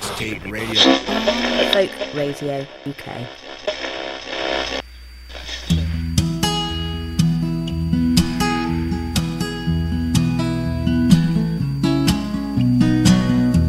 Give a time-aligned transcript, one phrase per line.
[0.00, 0.94] Mixtape Radio.
[1.72, 3.06] Folk Radio UK.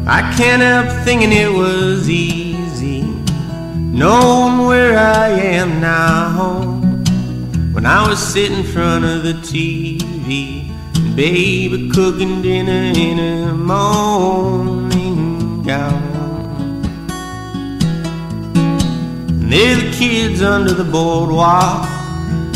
[0.08, 6.80] I can't help thinking it was easy knowing where I am now.
[7.74, 10.70] When I was sitting in front of the TV,
[11.14, 14.82] baby cooking dinner in a morning
[15.62, 16.11] gown.
[19.52, 21.86] And there the kids under the boardwalk,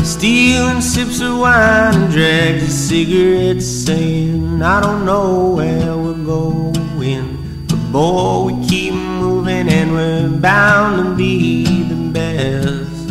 [0.03, 7.67] stealing sips of wine and drags of cigarettes, saying, I don't know where we're going.
[7.69, 13.11] But boy, we keep moving and we're bound to be the best.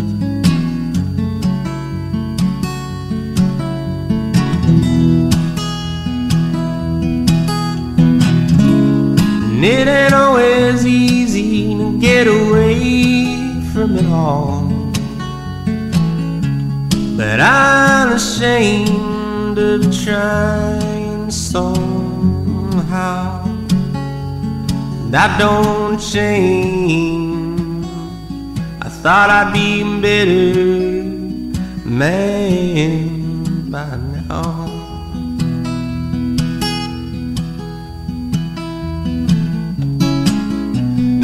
[9.54, 13.25] And it ain't always easy to get away
[14.12, 14.92] all.
[17.18, 22.36] But I'm ashamed of trying somehow.
[25.12, 27.86] That don't change.
[28.82, 30.54] I thought I'd be better
[31.88, 34.65] man by now.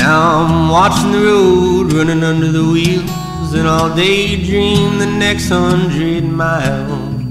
[0.01, 6.23] Now I'm watching the road running under the wheels, and I'll daydream the next hundred
[6.23, 7.21] miles.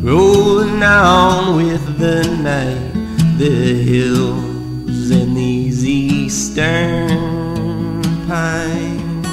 [0.00, 2.92] Rolling down with the night,
[3.38, 7.08] the hills, and these eastern
[8.28, 9.26] pines.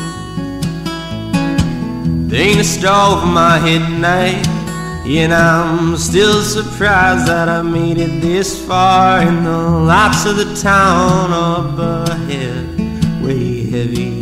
[2.27, 4.60] There ain't a star over my head tonight.
[5.03, 10.53] And I'm still surprised that I made it this far And the lights of the
[10.61, 12.79] town up ahead.
[13.23, 14.21] Weigh heavy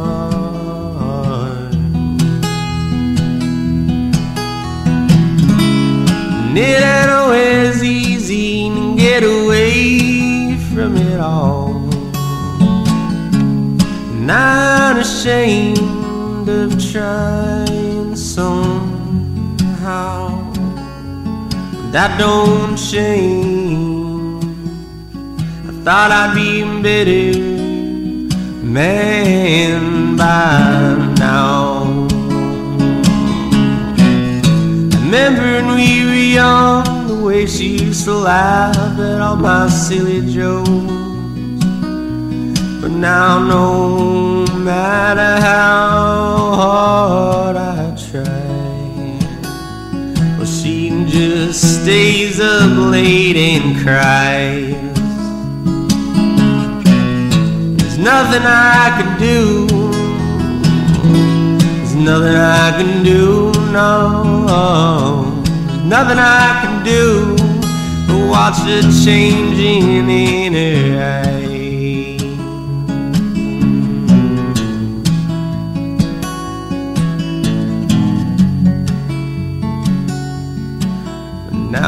[6.58, 11.65] It ain't always easy to get away from it all
[14.30, 18.92] I'm ashamed of trying somehow.
[21.92, 24.44] That don't change.
[25.68, 27.38] I thought I'd be a better
[28.64, 31.84] man by now.
[35.00, 40.20] Remember when we were young, the way she used to laugh at all my silly
[40.32, 41.05] jokes.
[43.00, 49.18] Now, no matter how hard I try,
[50.38, 54.72] well, she just stays up late and cries.
[57.76, 59.66] There's nothing I can do.
[61.58, 63.52] There's nothing I can do.
[63.72, 67.36] No, There's nothing I can do
[68.06, 71.45] but watch the changing in her eyes.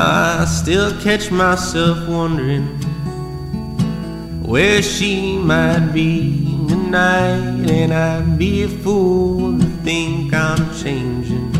[0.00, 2.66] I still catch myself wondering
[4.44, 11.52] where she might be tonight, and I'd be a fool to think I'm changing.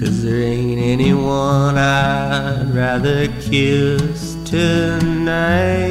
[0.00, 5.82] Cause there ain't anyone I'd rather kiss tonight.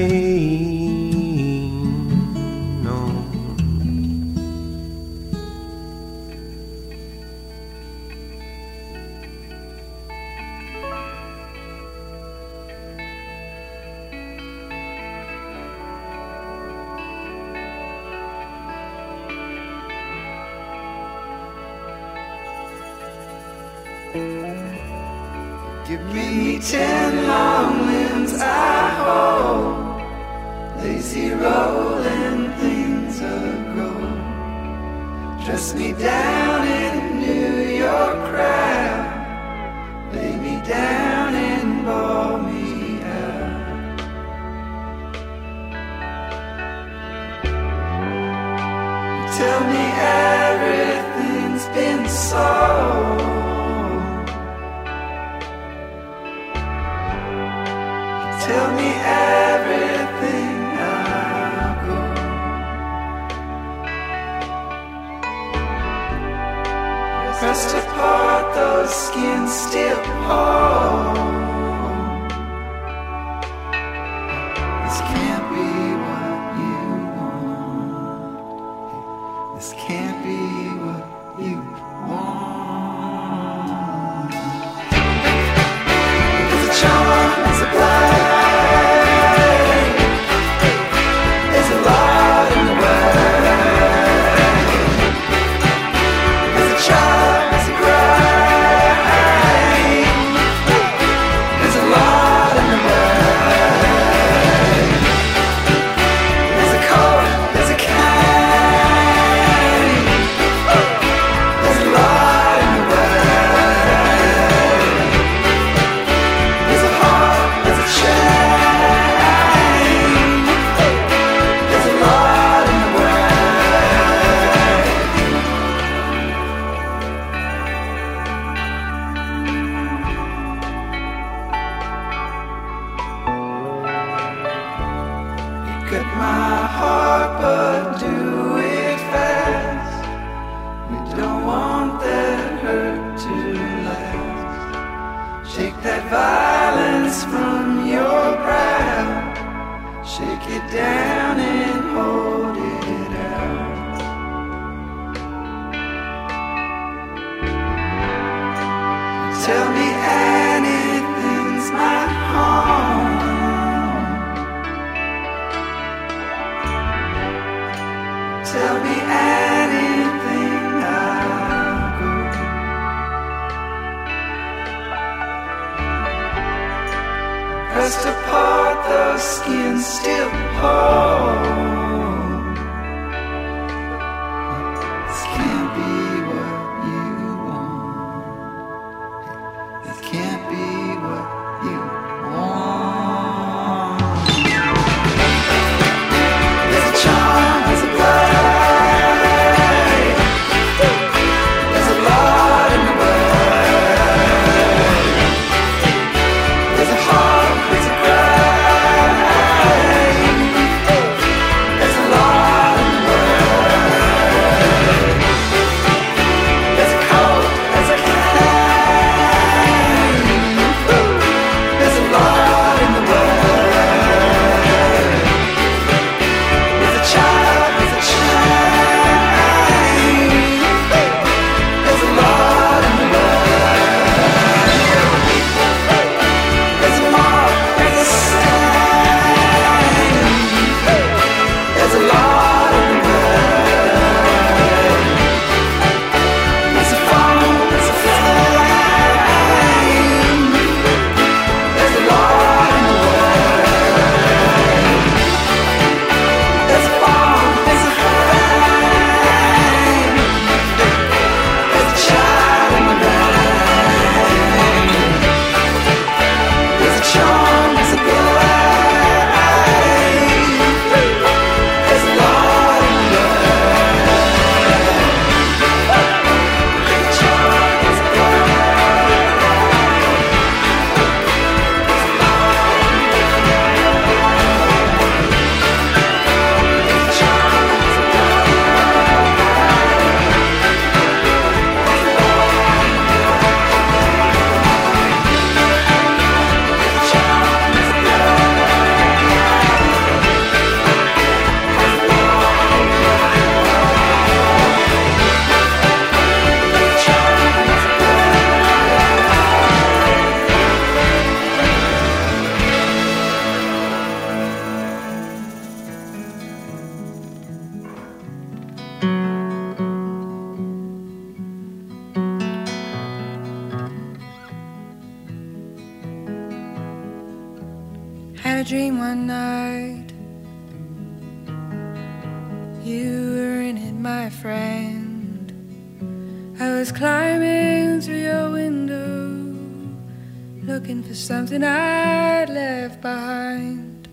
[340.81, 344.07] looking for something I'd left behind.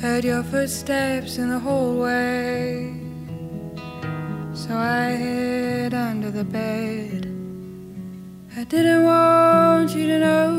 [0.00, 2.92] Heard your footsteps in the hallway,
[4.52, 7.26] so I hid under the bed.
[8.56, 10.50] I didn't want you to know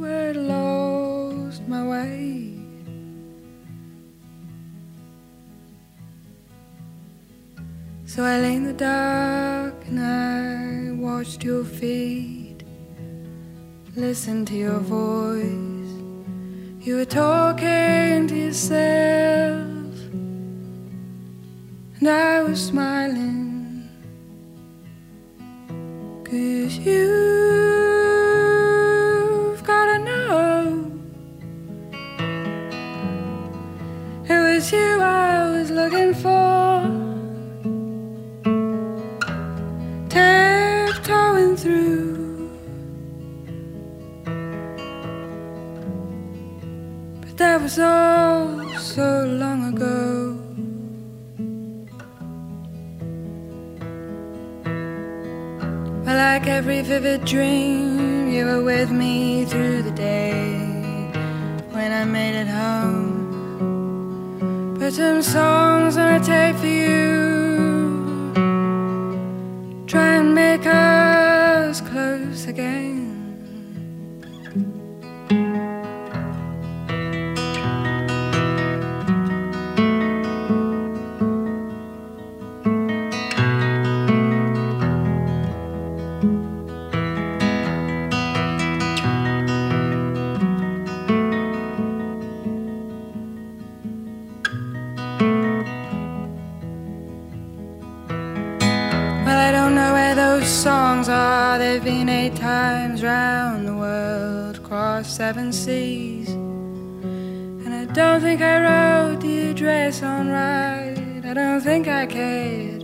[0.00, 2.52] where I lost my way.
[8.04, 10.39] So I lay in the dark night
[11.20, 12.64] watched your feet,
[13.94, 15.92] listened to your voice.
[16.80, 19.94] You were talking to yourself,
[21.98, 23.86] and I was smiling.
[26.24, 27.20] Cause you've
[29.62, 30.90] gotta know
[34.24, 36.29] it was you I was looking for.
[47.70, 50.34] Was all so long ago.
[56.04, 60.58] But like every vivid dream, you were with me through the day
[61.70, 63.06] when I made it home.
[64.76, 67.20] Put some songs on a tape for you
[69.86, 73.09] try and make us close again.
[100.50, 101.58] Songs are.
[101.58, 106.28] They've been eight times round the world, crossed seven seas.
[106.30, 111.22] And I don't think I wrote the address on right.
[111.24, 112.82] I don't think I cared.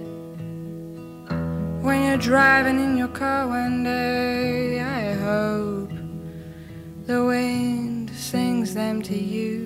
[1.83, 5.91] When you're driving in your car one day, I hope
[7.07, 9.61] the wind sings them to you.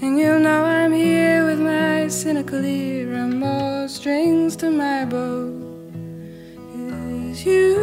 [0.00, 5.43] And you'll know I'm here with my cynical ear and more strings to my bow.
[7.44, 7.73] Cause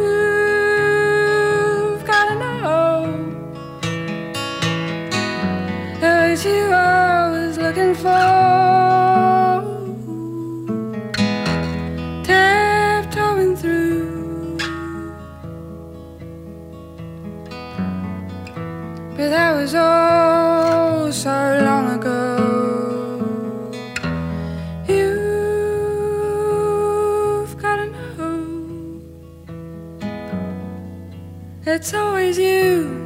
[31.82, 33.01] it's always you.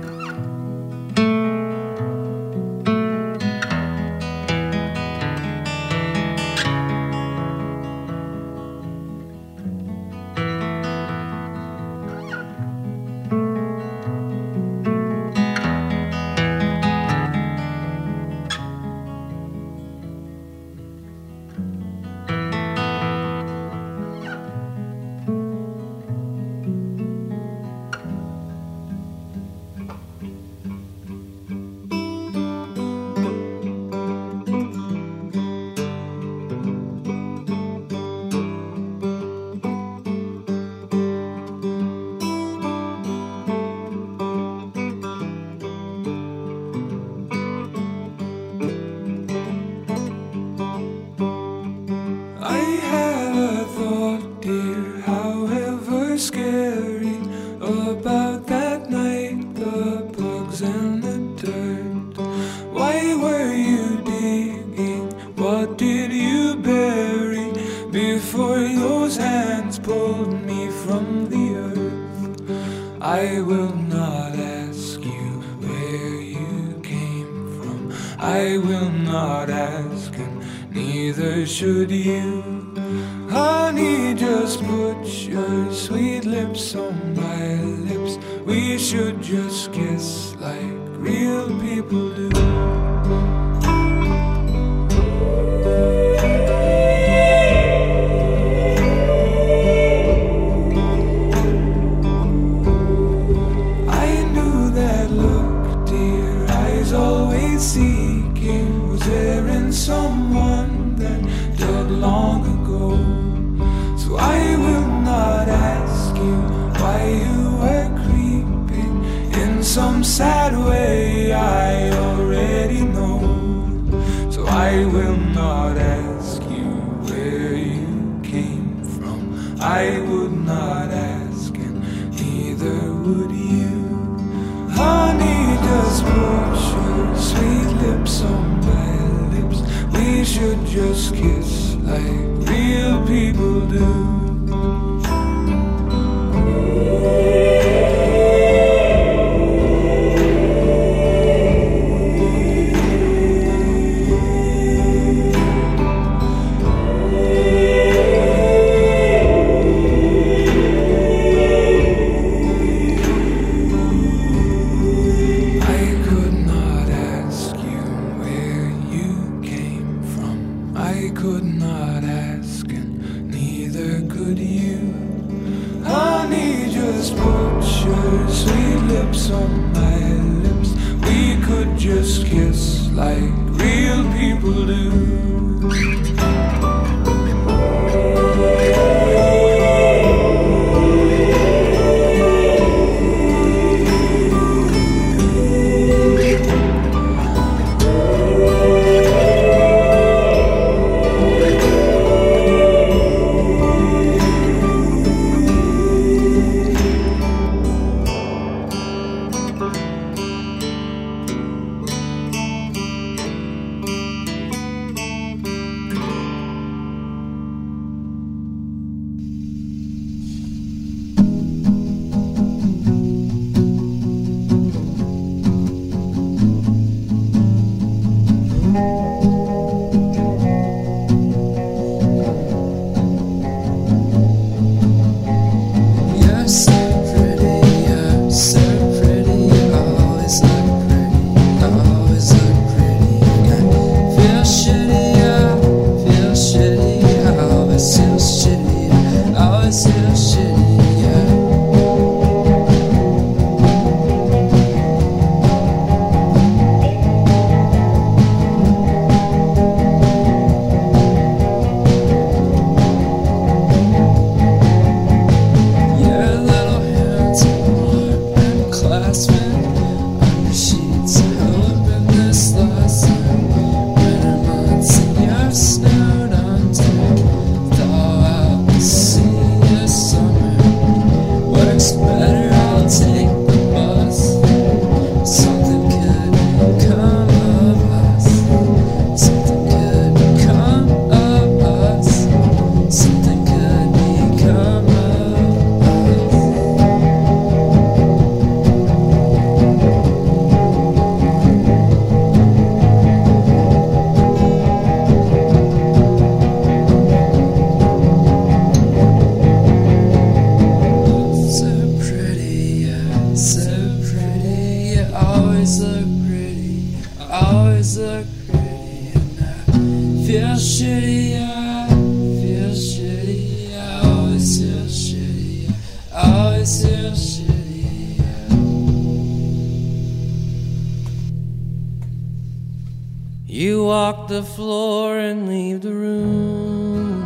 [334.37, 337.25] the floor and leave the room.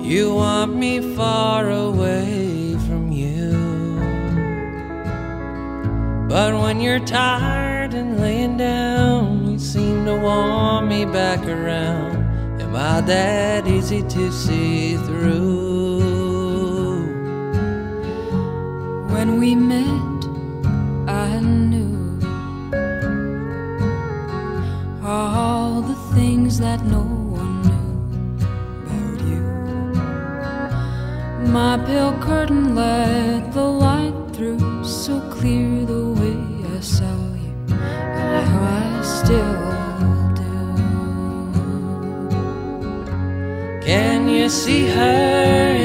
[0.00, 3.52] You want me far away from you.
[6.28, 12.16] But when you're tired and laying down, you seem to want me back around.
[12.60, 14.55] Am I that easy to see?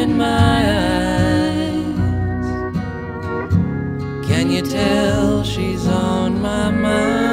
[0.03, 1.95] in my eyes.
[4.27, 7.31] Can you tell she's on my mind?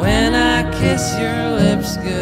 [0.00, 2.21] When I kiss your lips good.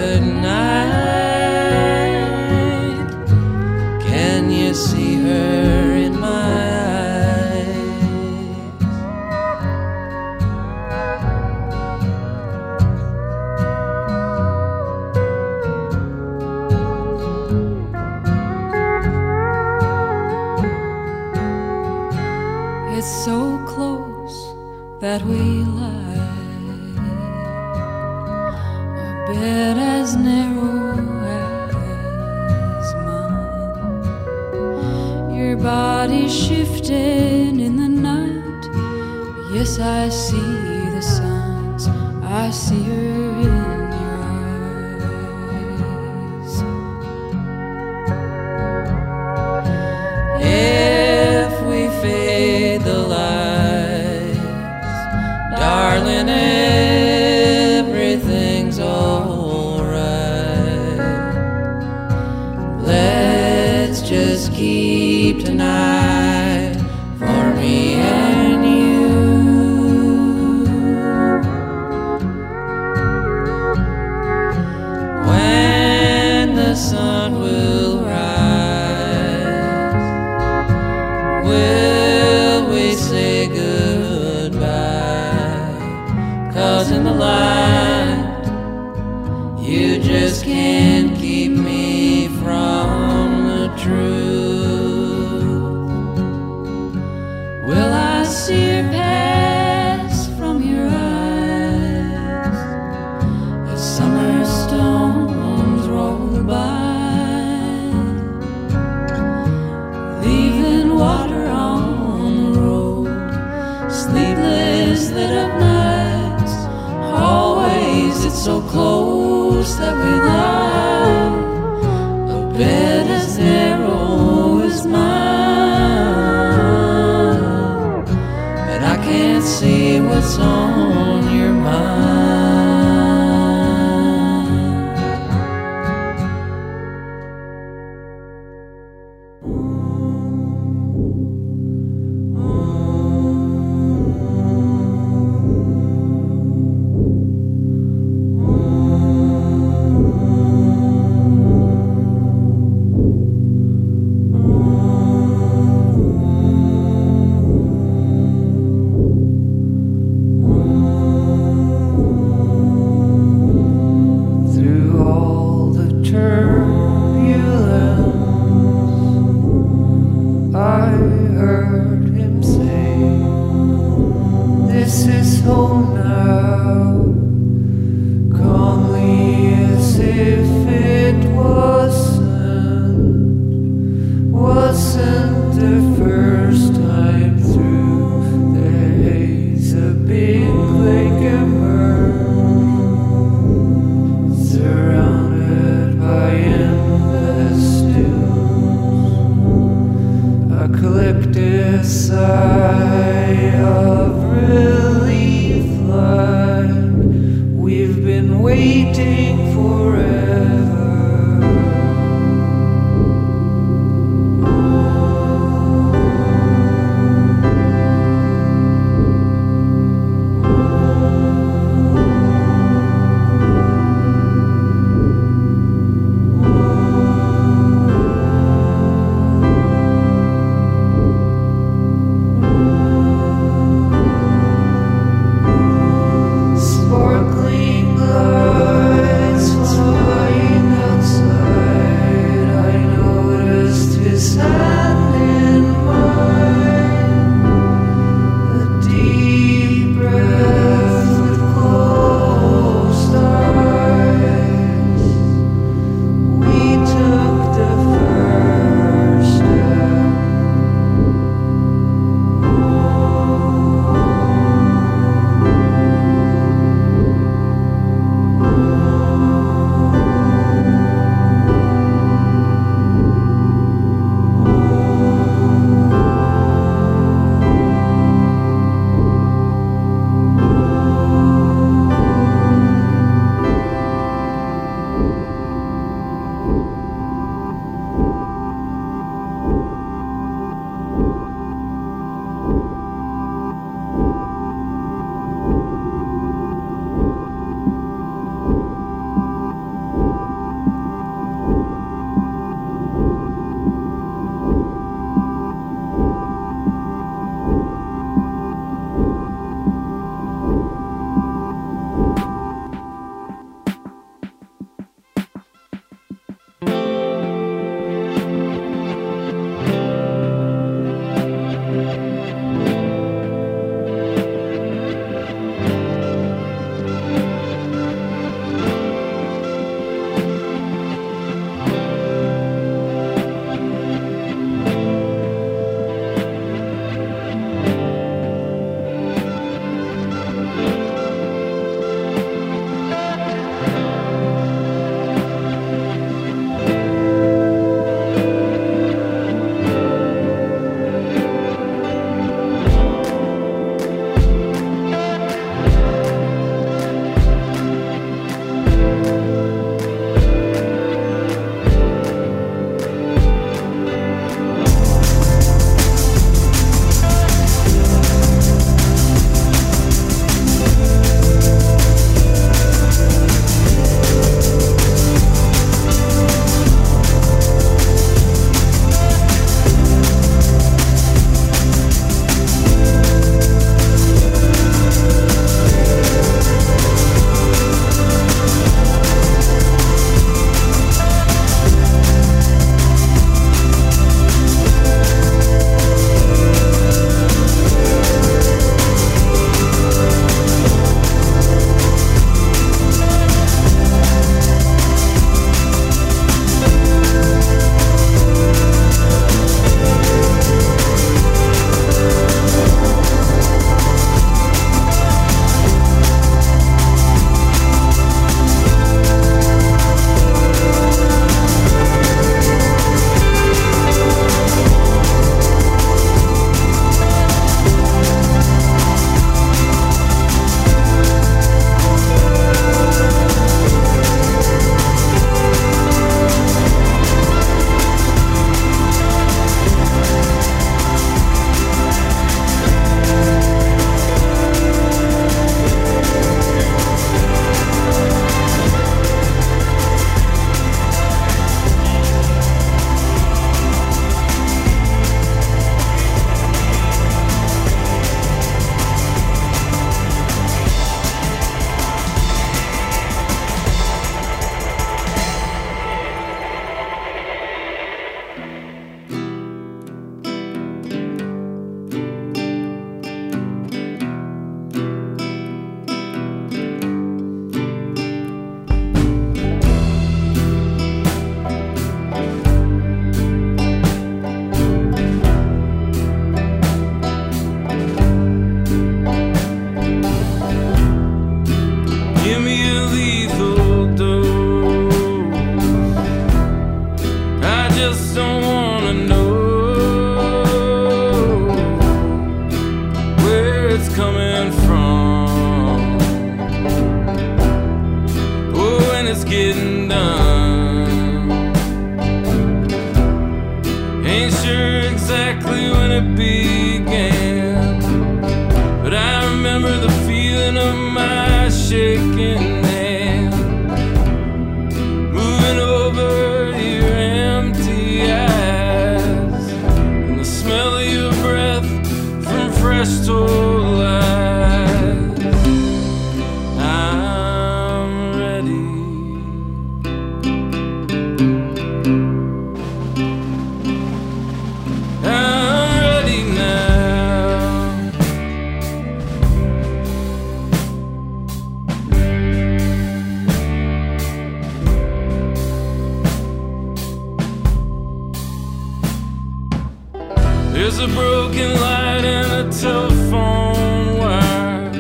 [560.53, 564.71] There's a broken light and a telephone wire.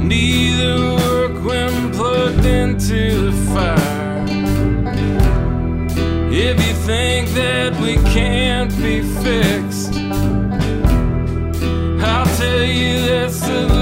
[0.00, 4.24] neither work when plugged into the fire.
[6.30, 9.94] If you think that we can't be fixed,
[12.00, 13.75] I'll tell you that's the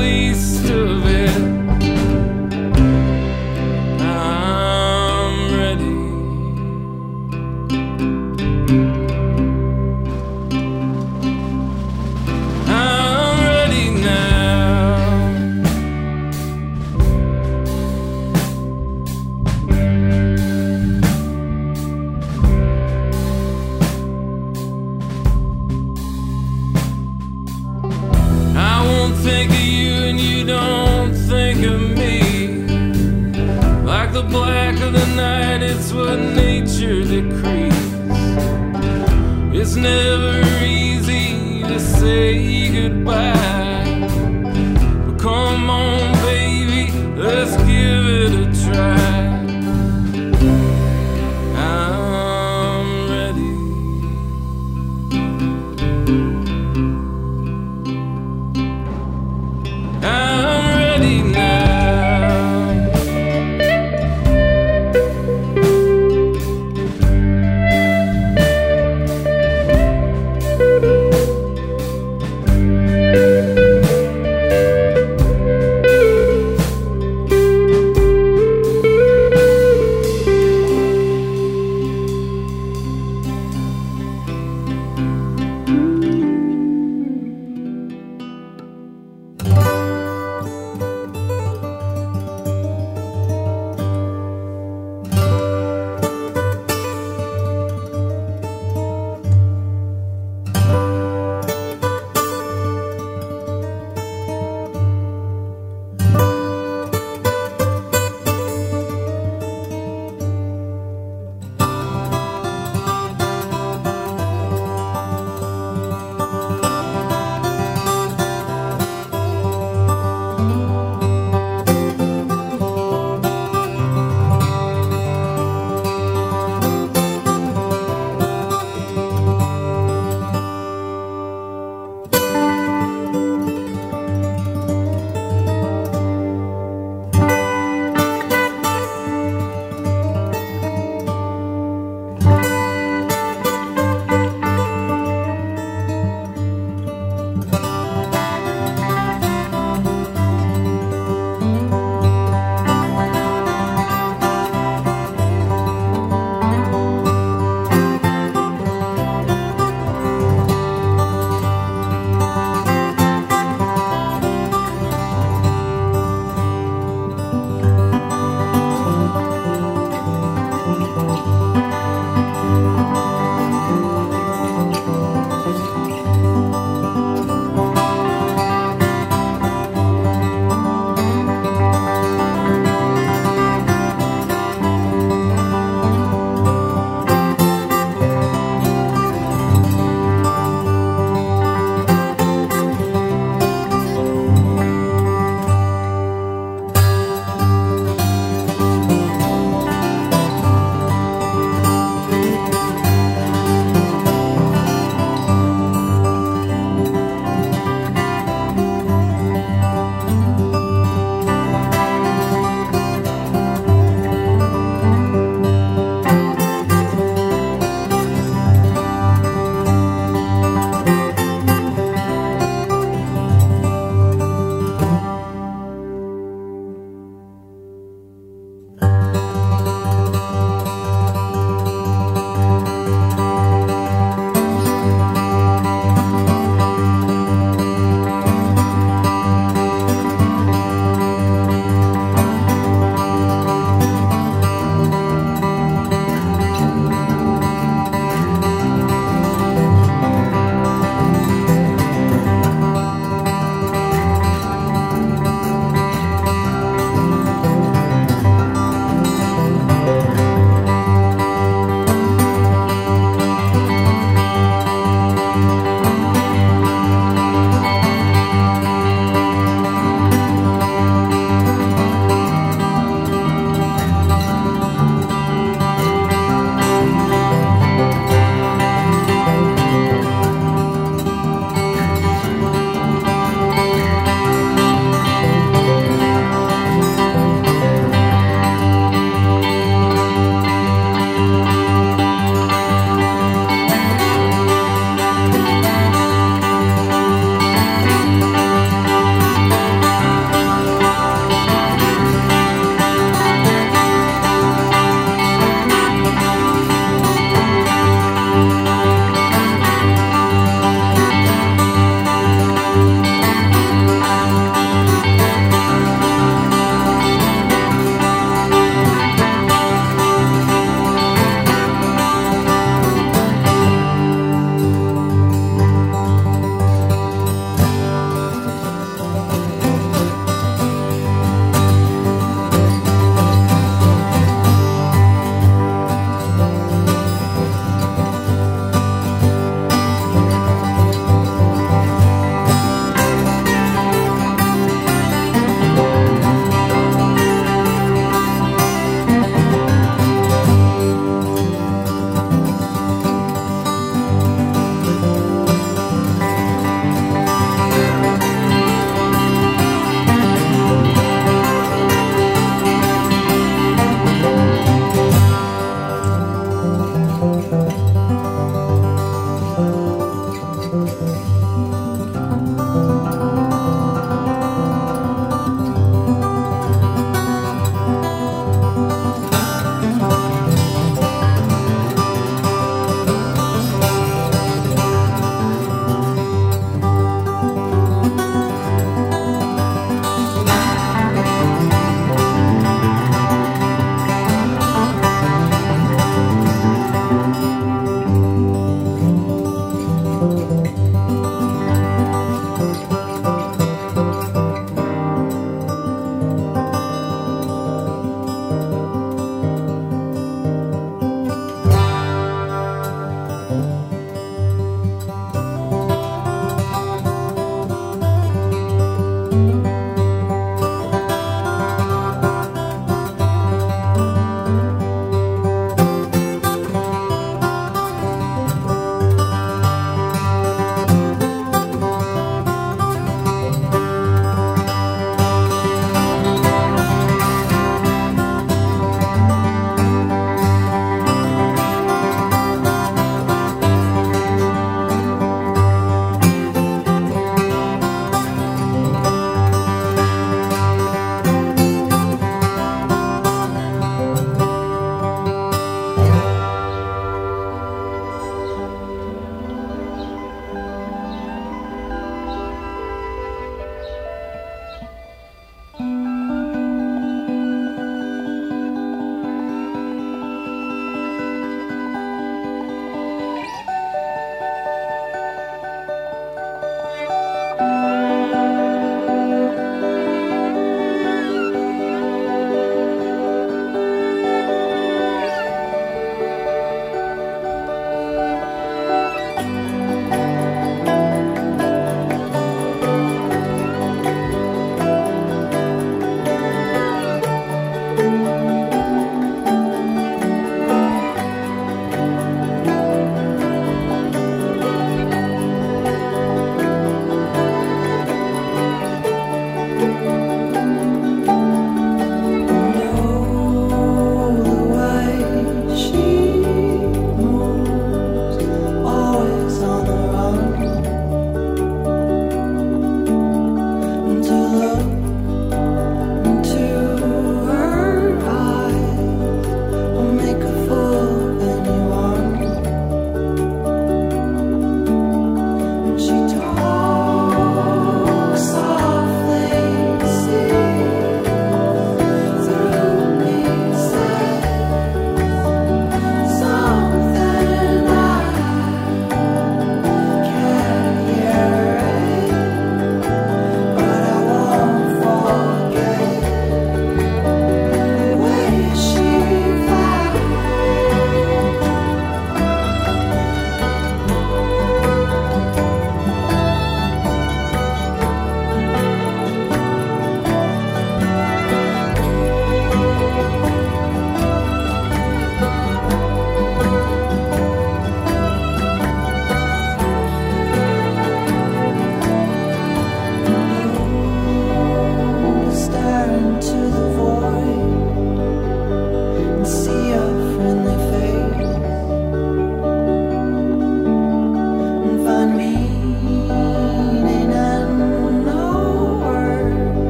[39.77, 42.44] It's never easy to say.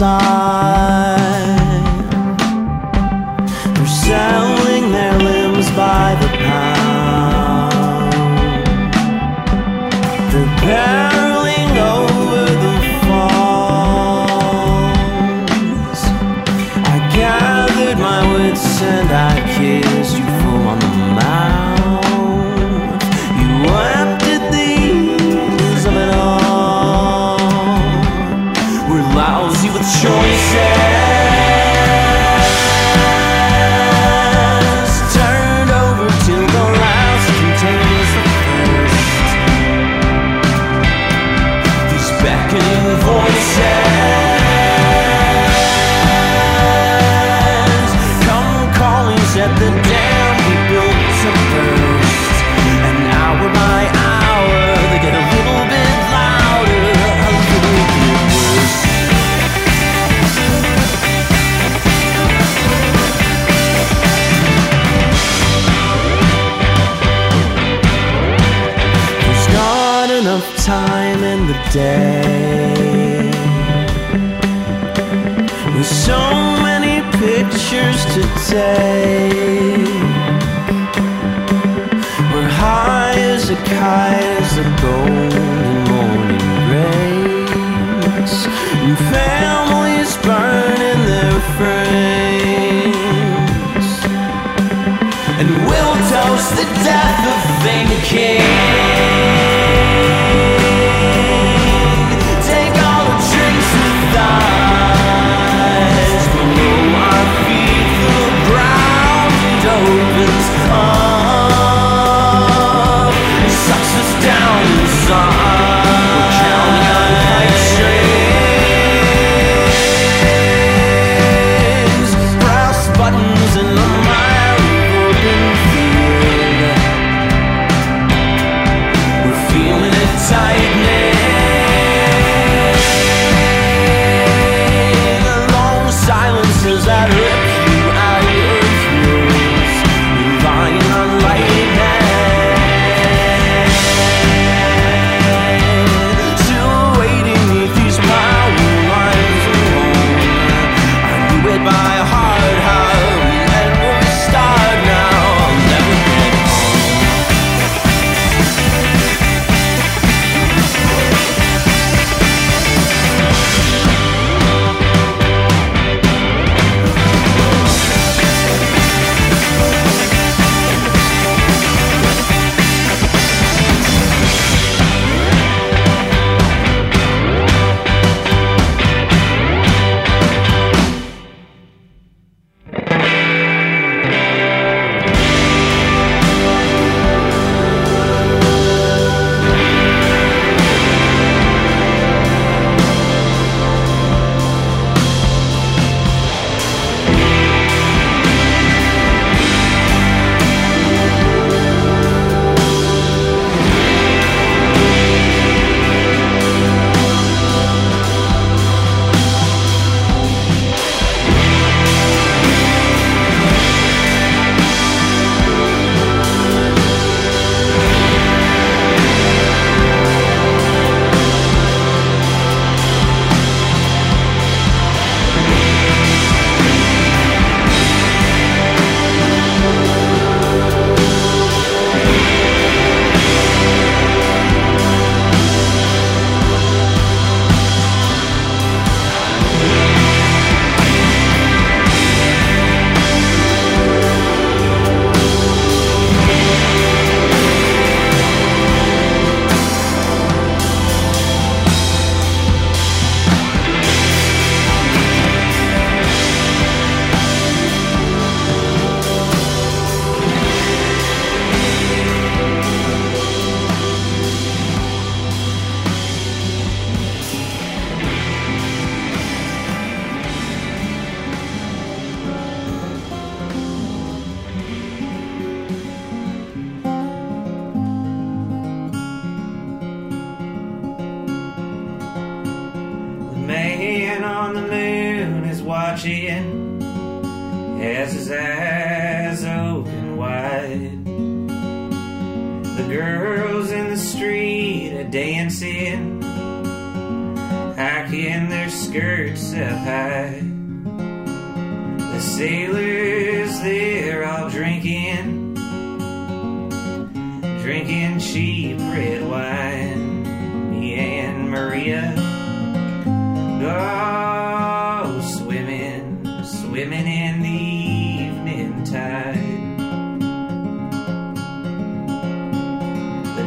[0.00, 0.35] House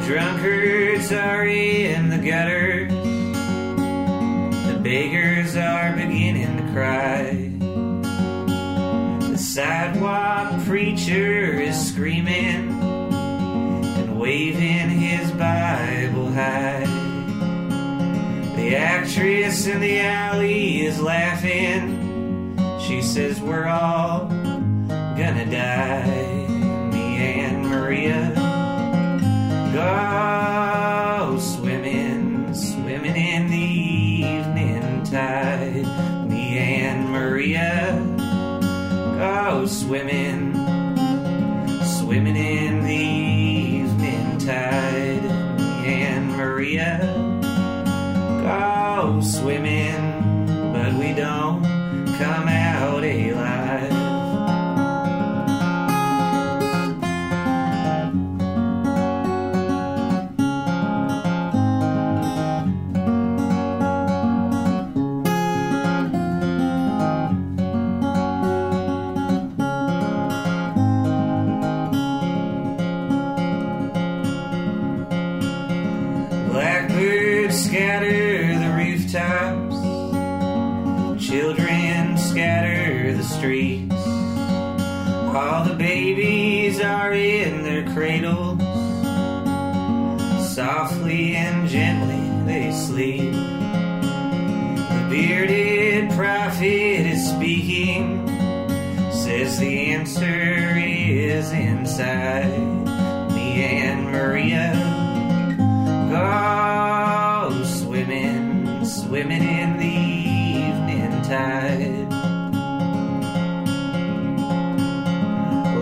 [0.09, 2.91] drunkards are in the gutters.
[4.65, 7.51] The beggars are beginning to cry.
[9.29, 16.85] The sidewalk preacher is screaming and waving his Bible high.
[18.55, 22.57] The actress in the alley is laughing.
[22.81, 26.28] She says, We're all gonna die.
[39.69, 40.55] Swimming,
[41.83, 45.23] swimming in the evening tide.
[45.85, 46.97] And Maria
[48.43, 49.98] go swimming,
[111.29, 112.09] tide.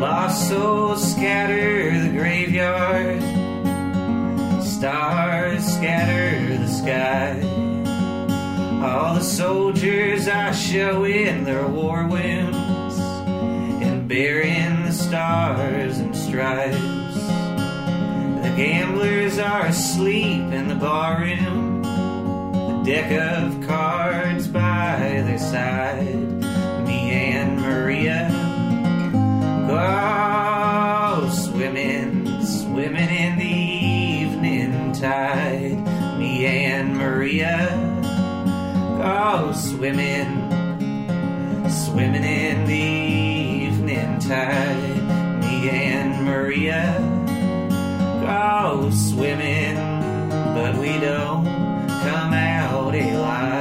[0.02, 3.22] Lost souls scatter the graveyard,
[4.62, 7.40] stars scatter the sky.
[8.86, 13.00] All the soldiers are showing their war wounds
[13.82, 17.16] and burying the stars and stripes.
[18.44, 24.67] The gamblers are asleep in the barroom, the deck of cards by
[25.26, 26.16] their side.
[26.86, 28.30] Me and Maria
[29.68, 35.78] go swimming, swimming in the evening tide.
[36.18, 37.68] Me and Maria
[39.02, 40.50] go swimming,
[41.70, 45.04] swimming in the evening tide.
[45.42, 46.98] Me and Maria
[48.22, 49.76] go swimming,
[50.54, 51.46] but we don't
[51.88, 53.57] come out alive.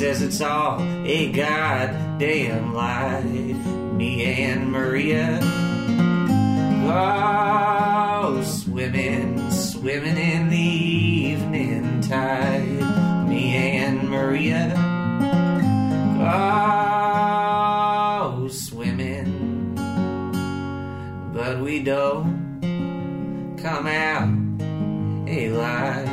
[0.00, 3.22] Says it's all a goddamn lie.
[3.22, 5.38] Me and Maria
[6.86, 13.28] go swimming, swimming in the evening tide.
[13.28, 14.72] Me and Maria
[16.16, 19.74] go swimming,
[21.34, 24.30] but we don't come out
[25.28, 26.09] alive.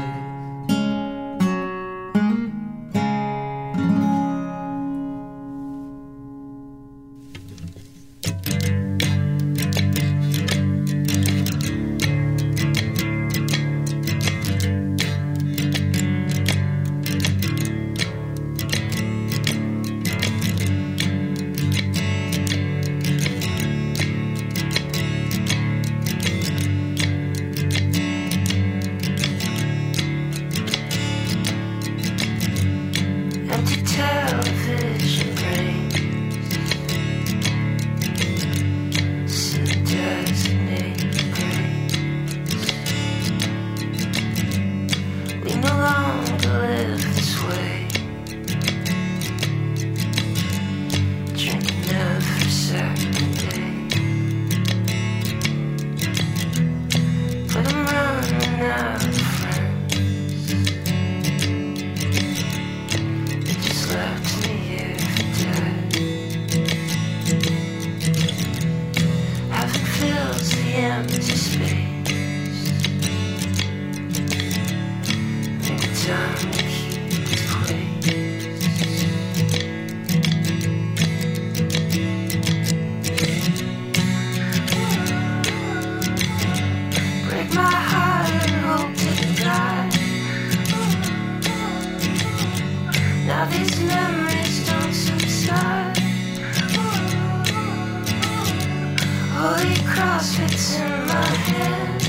[99.58, 102.07] Holy cross fits in my head.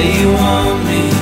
[0.00, 1.19] Say you want me.